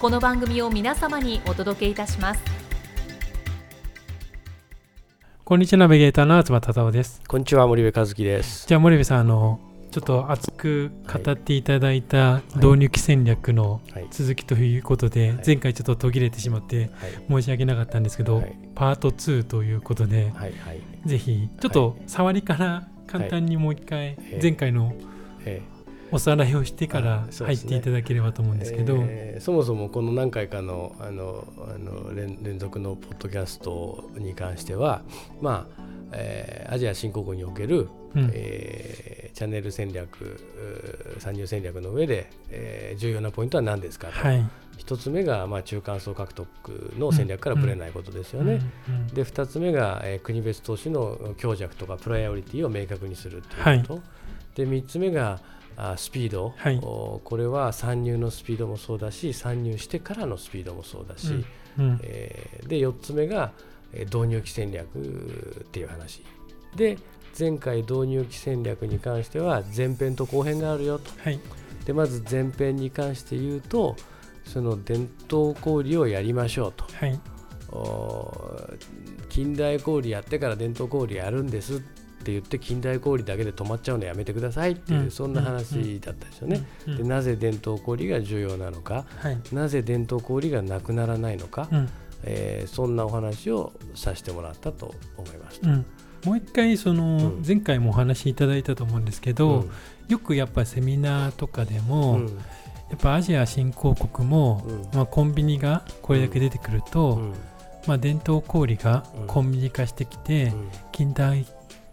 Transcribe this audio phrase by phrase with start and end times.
[0.00, 2.40] この番組を皆様にお届けいたします。
[5.44, 7.20] こんにちはナビゲーターの東忠夫です。
[7.28, 8.66] こんにちは森部和樹です。
[8.66, 9.60] じゃあ森部さんあの
[9.90, 16.90] ちょっと熱く語っていただいた導入期戦略の続きということで、前回ちょっと途切れてしまって
[17.28, 18.42] 申し訳なかったんですけど、
[18.74, 20.32] パート2ということで、
[21.04, 24.94] ぜひちょっと触りから簡単にもう一回前回の
[26.12, 35.02] おさらいをしてから入っていただければと思うんですけど、ねえー、そもそもこの何回かのあのあの連連続のポッドキャストに関しては
[35.40, 40.40] まあ、えー、アジア新興国における、うん、えー、チャンネル戦略
[41.18, 44.14] 参入戦略の上で、えー、重要なポイントは何ですかと。
[44.14, 44.44] はい。
[44.78, 48.60] 1つ目がまあ中間層獲得の戦略からぶれないことですよね。
[49.12, 54.02] で2つ目が、えー、国別投資の強弱とかプライオリティを明確にするということ、はい、
[54.54, 55.59] で3つ目があ
[55.96, 61.44] スピード、はい、これは参入のスピードもそうだし参入してからのスピードもそうだし、うん。
[61.78, 63.52] うん、えー、で4つ目が
[63.92, 64.86] 導入期戦略
[65.60, 66.22] っていう話。
[66.76, 66.98] で
[67.38, 71.40] 前回導入期戦略に関しては前編と後編があるよと、はい、
[71.84, 73.96] でまず前編に関して言うと
[74.44, 77.20] その伝統小売をやりましょうと、はい、
[79.28, 91.88] 近代小売やってから伝統小売やるんですって言って近代小売だけで止まっちゃうのやめてくださいっていう、うん、そんな話だったですよね、うん、でなぜ伝統小売が重要なのか、はい、なぜ伝統小売がなくならないのか、うん、
[92.24, 95.60] えー、そんなお話をさせてもらったと思います、
[96.24, 99.66] もう一回その前回もお話しいただいたと思うんですけど、
[100.08, 102.20] よくやっぱセミナーとかでも、
[102.90, 107.32] やっぱアジア新興国も、まあ、コンビニがこれだけ出てくると、
[107.86, 110.52] まあ、伝統小売がコンビニ化してきて、
[110.92, 111.46] 近代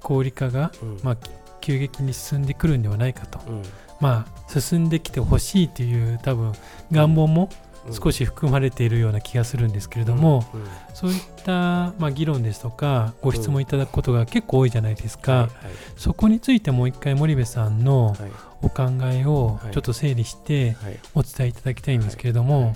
[0.08, 1.18] 小売化が、うん、まあ、
[1.60, 3.64] 急激に進んでくるんではないかと、うん、
[4.00, 6.54] まあ、進んできてほしいという多分
[6.94, 7.50] 願望も
[7.92, 10.46] 少し含まれているような気がするんですけれども、
[10.94, 15.50] そういった、まあ、議論ですとかご質問いただくことが結構多いじゃないですか、
[15.98, 18.16] そこについてもう一回森部さんの
[18.62, 20.78] お考えをちょっと整理して
[21.16, 22.76] お伝えいただきたいんですけれども。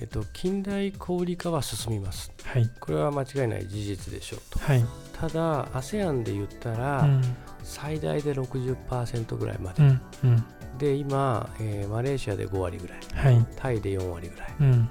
[0.00, 4.84] えっと、近代小売化は進みます、はい、これは間違いない事実でしょうと、はい、
[5.20, 7.22] ただ ASEAN で言ったら、うん、
[7.62, 10.44] 最大で60%ぐらいまで、うんうん、
[10.78, 14.88] で今、えー、マレーシアで5割ぐらい、はい、タイで4割ぐらい、うん、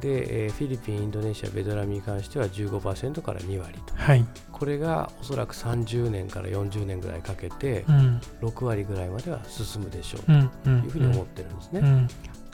[0.00, 10.22] で、えー、フィリピン、インドネシア、ベトナムに関しては15%から2割と、はい、これがおそらく30年から40年ぐらいかけて、うん、6割ぐらいまでは進むでしょう。
[10.62, 12.08] というふうに思ってるんですね。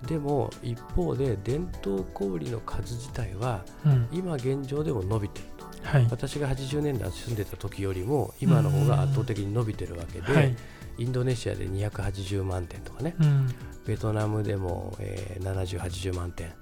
[0.06, 3.62] でも一方で伝統小売の数自体は
[4.10, 5.59] 今現状でも伸びてると。
[5.90, 10.56] はい、私が80年代住んでた時よりも今の方が圧倒的に伸びてるわけで、はい、
[10.98, 13.48] インドネシアで280万点とかね、うん、
[13.86, 16.52] ベトナムでも、えー、70、80万点、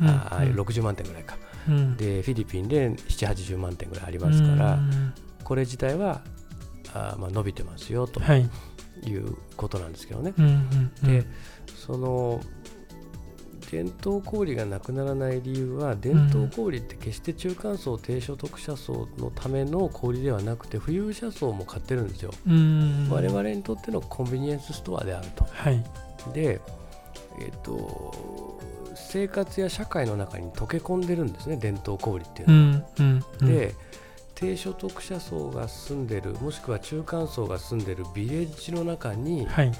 [0.00, 1.36] うん、あ60万点ぐらいか、
[1.68, 4.78] うん、でフィリピンで7、80万点ぐらいありますから、
[5.44, 6.22] これ自体は
[6.94, 9.14] あ、まあ、伸びてますよとい。
[9.16, 10.34] うことなんですけどね。
[11.02, 11.24] で
[11.66, 12.40] その
[13.70, 22.32] 伝統小売がなくならない理由は伝統小売って決して中間層低所得者層のための小売ではなくて富裕者層も買ってるんですよ。
[23.10, 25.44] 我々にとってのコンビニエンスストアであると。
[25.50, 25.84] はい、
[26.32, 26.60] で、
[27.40, 28.58] えーと、
[28.94, 32.86] 生活や社会の中に溶け込んでるんですね伝統小売っていうのは。
[33.42, 33.74] で
[34.34, 39.72] 低所得者層が住んでるもしくは中間層が住んでるビレッジの中に、はい、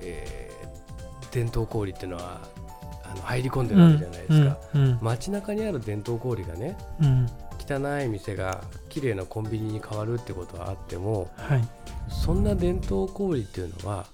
[0.00, 2.40] えー、伝統小売っていうのは
[3.14, 7.28] の入り込んでるわけじゃないですか、うんうん、街中にある伝統小売がね、うん、
[7.58, 11.68] 汚い店が綺麗なコンビニに変わるってことはあっても、はい、
[12.08, 14.06] そんな伝統小売っていうのは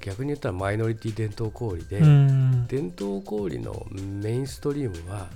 [0.00, 1.98] 逆に言ったらマイノリティ伝統小売で、
[2.68, 5.26] 伝統小売のメインストリームは、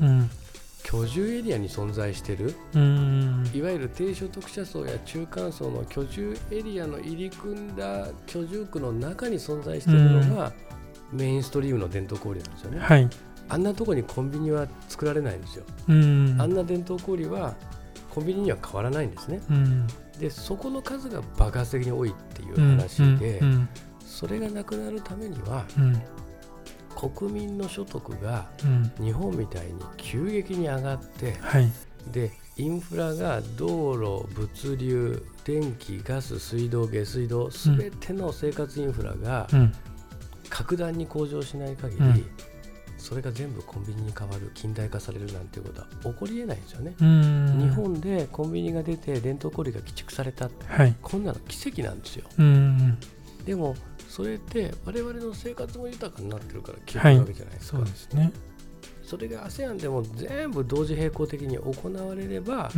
[0.84, 2.54] 居住エリアに存在している
[3.54, 10.52] いわゆる低所得者層や中間層の居住エリアの入り組んだ居住区の中に存在しているのが
[11.12, 12.78] メインストリームの伝統小売なんですよね。
[12.80, 13.08] はい、
[13.48, 15.64] あんなとこにコンビニは作られないんですよ。
[15.88, 17.54] あんな伝統小売は
[18.10, 19.40] コンビニには変わらないんですね。
[20.18, 23.40] でそこの数が爆発的に多いっていう話で、
[24.04, 25.64] それがなくなるためには、
[26.94, 28.48] 国民の所得が
[29.00, 31.68] 日本みたいに急激に上がって、はい、
[32.12, 39.48] でインフラが道路、物流、電気、ガス、水道、下水道すべての生活インフラが
[40.52, 42.26] 格段に向上しない限り、うん、
[42.98, 46.94] それが全部コンビニに変わる近代化されるなんていうことは起こりえないですよね。
[46.98, 52.26] 日本でコンビニが出て伝統小売が寄築された、はい、こんなの奇跡なんですよ。
[53.46, 53.74] でも
[54.08, 57.78] それって我々の生活も豊かになってるから消えるわけじゃないですか。
[57.78, 58.32] はい、そうですね
[59.02, 62.70] それが ASEAN でも全部同時並行的に行われれば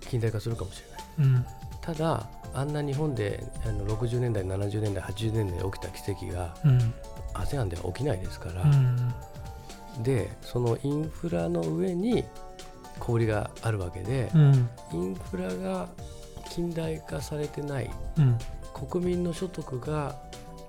[0.00, 0.82] 近代化するかもし
[1.18, 1.36] れない。
[1.36, 1.46] うん、
[1.80, 6.94] ただあんな日本であの60年代70年代80年代起きた奇跡が、うん、
[7.34, 12.24] ASEAN では起きないですから、うん、でそのインフラの上に
[12.98, 15.88] 小売があるわけで、うん、インフラが
[16.50, 17.90] 近代化されてない、
[18.74, 20.16] 国民の所得が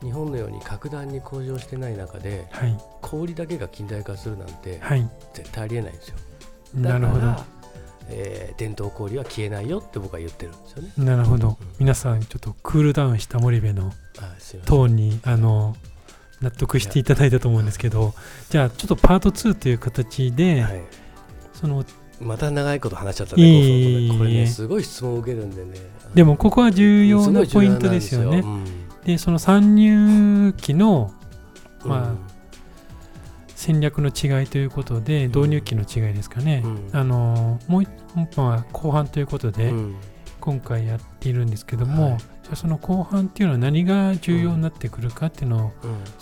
[0.01, 6.15] 日本のように格段に向上してない中で、はい、小売だけが近代化するなんて、はい、絶対ありえないんですよ。
[6.75, 7.45] だから
[8.11, 10.91] えー、伝統小売は消えないよって僕は言ってるんですよね。
[10.97, 13.91] なるほど、うん、皆さんちょっとクールダウンした森部の
[14.65, 15.75] トーンにあの
[16.41, 18.13] 納得していただいたと思うんですけど
[18.49, 20.81] じゃあちょっとパート2という形で、はい、
[21.53, 21.83] その
[22.19, 24.17] また長いこと話しちゃったね、いい。
[24.17, 25.79] これねすごい質問を受けるんでね。
[26.13, 28.43] でもここは重要なポイントですよね。
[29.05, 31.13] で、うん、その参入期の
[31.85, 32.38] まあ、うん
[33.59, 37.89] 戦略の違いということで、導入期の違いですかね、うん、あのもう一
[38.33, 39.73] 本は後半ということで、
[40.39, 45.71] 今回やっているんですけども、はい、じゃあその後半っていうのは何が重要になってくるかっていうのを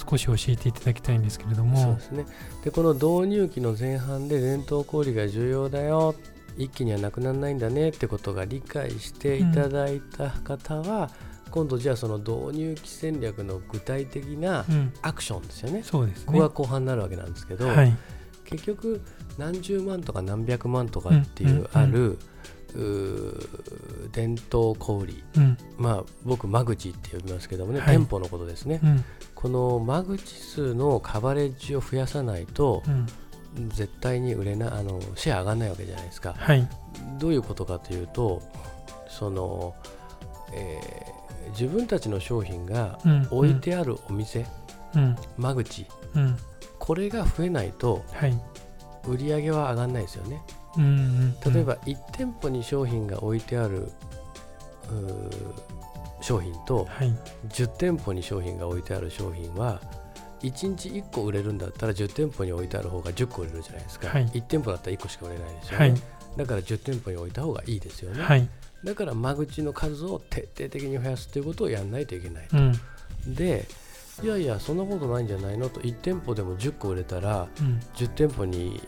[0.10, 2.26] 少し教えていただきたいんですけれども、そうですね。
[2.64, 6.16] でこの導入期の前半で伝統小売が重要だよ。
[6.58, 14.66] 一気にはなくならないんだねってことが理解していただいた方は、うん今度じゃあその導入期戦略の具体的な
[15.02, 16.26] アクションですよね、うん、そうですね。
[16.28, 17.96] ここが後半になるわけなんですけど、はい、
[18.46, 19.02] 結局
[19.38, 22.18] 何十万とか何百万とかっていうある、
[24.12, 29.06] 伝統小売、うん、まあ僕間口って呼びますけどもね、はい、店舗のことですね、うん、
[29.36, 32.84] この間口数のカバレッジを増やさないと、
[33.70, 36.68] 絶対に売れなあのシェア上がらないわけじゃないですか、はい、
[37.20, 38.42] どういうことかというと
[39.08, 39.74] その、
[40.54, 41.17] えー、
[41.52, 43.00] 自分たちの商品が
[43.32, 44.46] 置いてあるお店、
[44.96, 45.86] うん、間口、
[46.16, 46.38] うん、
[46.80, 48.04] これが増えないと、
[49.08, 50.42] 売り上げは上がらないですよね。
[50.78, 53.90] 例えば1店舗に商品が置いてある
[56.22, 57.12] 商品と、はい、
[57.50, 59.82] 10店舗に商品が置いてある商品は
[60.42, 66.02] 1日1個売れるんだったら10店舗に置いてある方が10個売れるじゃないですか、はい、1店舗だったら1個しか売れないですよね、はい、
[66.38, 68.48] だから10店舗に置いた方がいいですよね、はい、
[68.84, 72.58] だから間口の数を徹底的に増やすということをやらないといけないと。
[72.58, 73.68] うん、で
[74.24, 78.82] いやいやそんなことないんじゃないのと1店舗でも10個売れたら、うん、10店舗に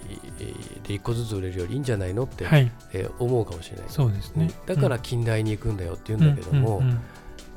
[0.87, 3.85] で1個ずつ売れるよりいいんじゃないのって、はい、えー、思うかもしれない。
[3.89, 6.81] そうですね、だから近代に行くんだよって言うんだけども、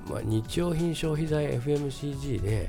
[0.06, 2.68] まあ、日用品消費財 FMCG で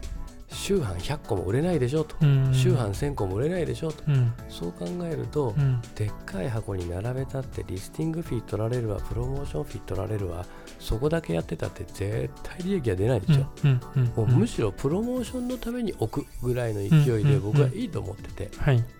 [0.53, 10.45] 週販100個も売れないでしょと、うん、週販1000個も売れないでしょと、うん、そう考えると、うん、でっかい箱に並べたってリスティングフィー取られるわプロモーションフィー取られるわ
[10.79, 13.67] そこだけやってたって絶対利益は出ないでしょ、
[14.15, 18.51] もうむしろプロモーションのために置くぐらいの勢いで僕はいいと思ってて、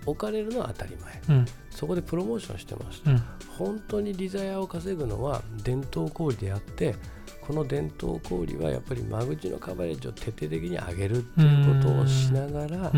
[0.06, 0.96] 置かれるのは当たり
[1.28, 3.02] 前、そこでプロモーションしてます、
[3.58, 6.96] 本当にリザヤを稼ぐのは伝統小売であって
[7.46, 12.92] この伝統小売はやっぱり間口のカバレッジを徹底的に上げるっていうことをしながら、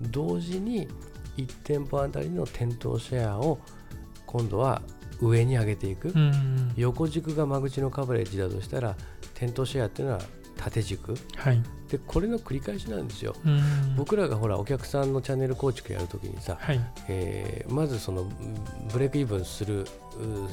[0.00, 0.88] 同時に
[1.36, 3.58] 1店舗あたりの店頭シェアを
[4.26, 4.82] 今度は
[5.20, 6.12] 上に上げていく、
[6.76, 8.96] 横軸が間口のカバレッジだとしたら
[9.34, 10.20] 店頭シェアっていうのは
[10.62, 13.34] 縦軸、はい、でこれの繰り返しなんですよ、
[13.96, 18.24] 僕らがほらお客さんのチャンネル構築やるときにさ、はい、えー、まずその
[18.92, 19.86] ブレイクイブンする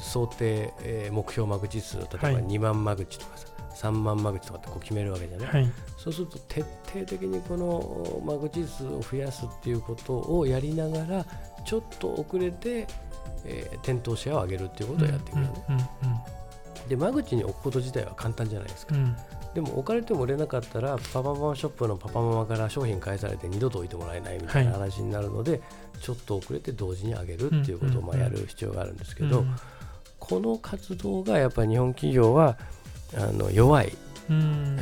[0.00, 6.60] 想定、えー、目標間口数を例えば2万間口とかさ、3万間口とかってこう決めるわけじゃない、はい、そうすると徹
[6.92, 11.26] 底的にこの間口数を増やすっていうことをやりながら
[11.64, 12.88] ちょっと遅れて、
[13.44, 15.54] えー、店頭シェアを上げるっていうことをやっていくよね、
[16.88, 19.16] で間口に置くこと自体は簡単じゃないですか、うん、
[19.54, 25.60] でも置かれても売れなかったらパパママショップのパパママから商品返されて二度と置いてもらえないみたいな話になるので、はい、
[26.00, 29.44] ちょっと遅れて同時に上げるっていうことをまあやる必要があるんですけど、
[30.18, 32.56] この活動がやっぱり日本企業は
[33.16, 33.92] あの弱い、
[34.28, 34.78] うん、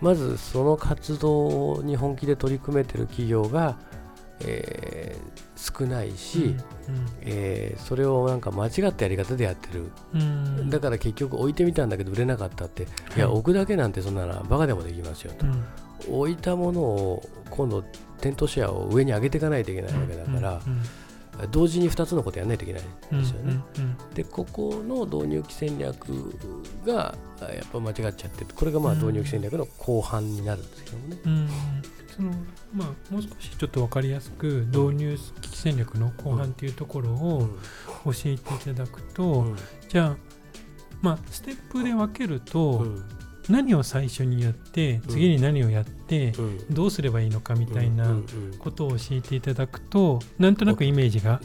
[0.00, 3.78] まずその活動に本気で取り組めてる企業が、
[4.40, 6.58] えー、少ないし、うんうん、
[7.22, 12.82] えー、それをなんか間違ったやり方でやってる、うん、だから結局置いてみたんだけど売れなかったって、
[13.16, 13.18] い。
[13.18, 15.46] や置くだけなんてそんならバカでもできますよと、
[16.10, 17.82] 置いたものを今度
[18.20, 20.60] 店頭シェアを上に上げていかないといけないわけだから、
[21.50, 22.82] 同時に2つのことやらないといけない
[23.14, 23.60] んですよね。
[24.14, 26.06] でここの導入期戦略
[26.86, 31.18] がやっぱ間違っちゃってこれがまあ導入期戦略の後半になるんですけどもね。
[32.14, 32.30] その
[32.72, 37.48] まあ、もう少しちょっと分かりやすく導入危機戦略の後半っていうところを
[38.04, 39.46] 教えていただくと、
[39.88, 40.16] じゃあ、
[41.02, 42.86] まあ、ステップで分けると、
[43.48, 46.32] 何を最初にやって次に何をやって
[46.70, 48.16] どうすればいいのかみたいな
[48.58, 51.40] ことを教えていただくとなんとなくイメージが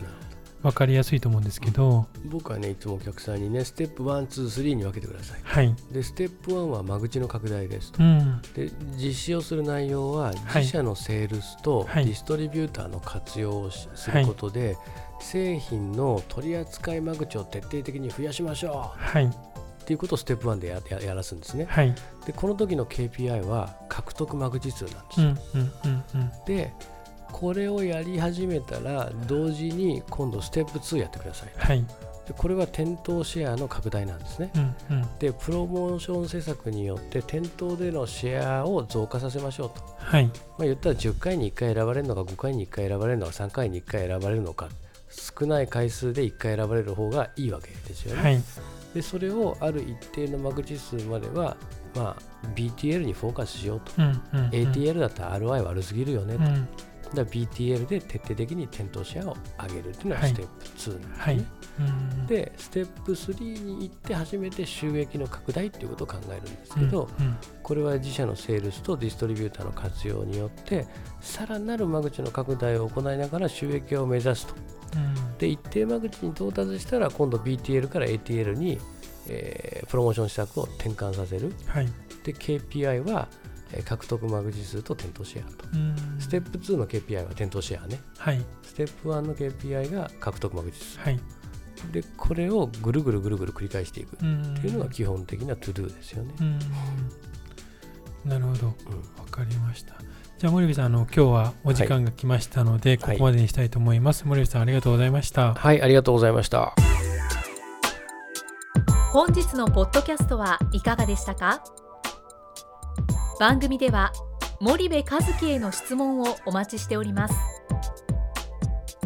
[0.62, 2.08] 分かりやすいと思うんですけど。
[2.26, 14.78] 僕はねいつもお客さんにねステップ123に分けてください、はい、でステップ1は間口の拡大ですと、うん、で実施をする内容は自社のセールスとディストリビューターの活用をすることで、はい、
[15.22, 19.32] 製品の取扱い間口を徹底的に増やしましょう、はい、
[19.90, 26.72] っていうことをステップ1でやややらすんですね、はい、でこの時の KPI は獲得間口数なんですよ、うんうんうんうん、で
[27.32, 31.84] これをやり始めたら同時に今度ステップ2やってください、はい、
[32.28, 34.52] でこれは店頭シェアの拡大なんですね、
[34.90, 40.26] うんうん、でプロモーション施策によって店頭でのシェアを増加させましょうと、はい。
[40.28, 44.70] まあ、言ったら10回に1回選ばれるのか5回に1回選ばれるのか3回に1回選ばれるのか
[45.10, 48.44] 少ない回数で1回選ばれる方がいいわけですよね、はい、
[48.94, 51.58] でそれをある一定の間口数までは
[51.96, 56.68] まあ、BTL にフォーカスしようと、うんうんうん、ATL だったら ROI 悪すぎるよねと、うん、
[57.16, 61.16] だ BTL で徹底的に店頭シェアを上げるというのがステップ2なんですね。
[61.18, 61.36] はい。
[61.36, 61.42] は
[62.26, 70.88] い、で、ステップ3に行って初めて収益の拡大ということを考えるんですけど、うんうん、これは自社のセールスとディストリビューターの活用によって
[71.22, 74.79] さらなる間口の拡大を行いながら収益を目指すと。
[74.96, 78.80] うん、で一定間口に到達したら今度 BTL から ATL に、
[79.28, 81.54] えー、プロモーション施策を転換させる。
[81.68, 81.88] はい、
[82.24, 83.28] で KPI は
[83.86, 85.66] 獲得間口数と店頭シェアと、
[86.20, 91.20] ステップ2の KPI は店頭シェアね、はい、ステップ1の KPI が獲得間口数、はい、
[91.92, 94.16] でこれをぐるぐるぐるぐる繰り返していく。
[94.16, 96.34] っていうのが基本的なトゥドゥですよね。
[98.26, 98.74] なるほど、わ、
[99.26, 99.94] うん、かりました。
[100.40, 105.54] じゃあ森部さんあの今日はお時間が来ましたので、はい、ここまでにしたいと思います、はい、森部さんありがとうございました。
[105.54, 106.74] はいありがとうございました。
[109.12, 111.62] 本日のポッドキャストはいかがでしたか？
[113.38, 114.14] 番組では
[114.62, 115.06] 森部一
[115.40, 117.36] 樹への質問をお待ちしております。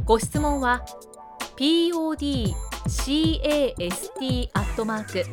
[0.05, 0.85] ご質問は
[1.57, 2.53] podcast
[4.53, 5.25] アットマーク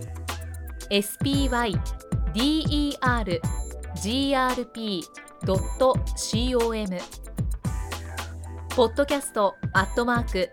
[5.44, 6.98] spider.com
[8.76, 10.50] ポッドキャストアットマーク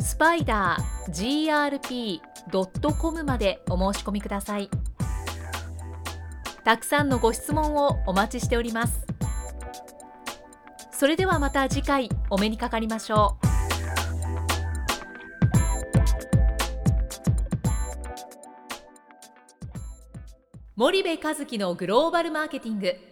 [0.00, 4.68] スパイダー grp.com までお申し込みください。
[6.64, 9.06] たくさんのご質問をお待ちしております。
[10.90, 13.46] それではまた次回お目にかかりましょう。
[20.74, 23.11] 森部和樹のグローバルマーケティング。